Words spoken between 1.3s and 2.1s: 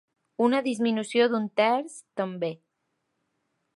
d’un terç,